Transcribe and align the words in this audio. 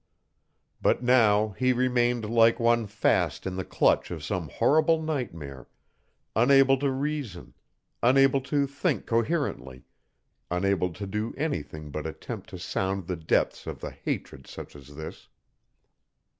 But 0.81 1.03
now 1.03 1.49
he 1.49 1.73
remained 1.73 2.27
like 2.27 2.59
one 2.59 2.87
fast 2.87 3.45
in 3.45 3.55
the 3.55 3.63
clutch 3.63 4.09
of 4.09 4.23
some 4.23 4.49
horrible 4.49 4.99
nightmare, 4.99 5.67
unable 6.35 6.75
to 6.79 6.89
reason, 6.89 7.53
unable 8.01 8.41
to 8.41 8.65
think 8.65 9.05
coherently, 9.05 9.83
unable 10.49 10.91
to 10.91 11.05
do 11.05 11.35
anything 11.37 11.91
but 11.91 12.07
attempt 12.07 12.49
to 12.49 12.57
sound 12.57 13.05
the 13.05 13.15
depths 13.15 13.67
of 13.67 13.83
a 13.83 13.91
hatred 13.91 14.47
such 14.47 14.75
as 14.75 14.95
this. 14.95 15.27